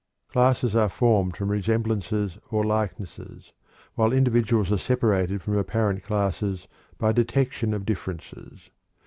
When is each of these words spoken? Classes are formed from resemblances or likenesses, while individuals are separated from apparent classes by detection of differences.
Classes 0.29 0.75
are 0.75 0.89
formed 0.89 1.37
from 1.37 1.49
resemblances 1.51 2.39
or 2.49 2.63
likenesses, 2.63 3.53
while 3.93 4.11
individuals 4.11 4.71
are 4.71 4.79
separated 4.79 5.43
from 5.43 5.55
apparent 5.55 6.01
classes 6.01 6.67
by 6.97 7.11
detection 7.11 7.71
of 7.71 7.85
differences. 7.85 8.71